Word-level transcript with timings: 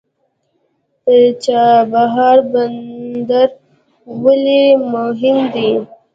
د 1.05 1.07
چابهار 1.45 2.37
بندر 2.51 3.49
ولې 4.23 4.63
مهم 4.93 5.37
دی؟ 5.53 5.69